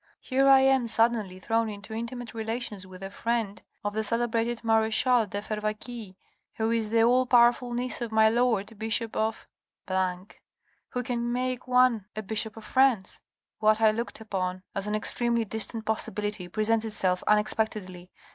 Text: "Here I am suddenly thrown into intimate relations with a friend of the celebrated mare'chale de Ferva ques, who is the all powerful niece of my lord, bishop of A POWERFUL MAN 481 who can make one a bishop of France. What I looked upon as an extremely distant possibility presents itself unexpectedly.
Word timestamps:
"Here 0.19 0.47
I 0.47 0.61
am 0.61 0.87
suddenly 0.87 1.37
thrown 1.37 1.69
into 1.69 1.93
intimate 1.93 2.33
relations 2.33 2.87
with 2.87 3.03
a 3.03 3.11
friend 3.11 3.61
of 3.83 3.93
the 3.93 4.03
celebrated 4.03 4.63
mare'chale 4.63 5.29
de 5.29 5.43
Ferva 5.43 5.75
ques, 5.75 6.15
who 6.55 6.71
is 6.71 6.89
the 6.89 7.03
all 7.03 7.27
powerful 7.27 7.71
niece 7.75 8.01
of 8.01 8.11
my 8.11 8.27
lord, 8.27 8.79
bishop 8.79 9.15
of 9.15 9.45
A 9.85 9.91
POWERFUL 9.91 9.93
MAN 10.17 10.25
481 10.89 10.89
who 10.89 11.03
can 11.03 11.31
make 11.31 11.67
one 11.67 12.05
a 12.15 12.23
bishop 12.23 12.57
of 12.57 12.63
France. 12.65 13.21
What 13.59 13.79
I 13.79 13.91
looked 13.91 14.19
upon 14.19 14.63
as 14.73 14.87
an 14.87 14.95
extremely 14.95 15.45
distant 15.45 15.85
possibility 15.85 16.47
presents 16.47 16.83
itself 16.83 17.23
unexpectedly. 17.27 18.09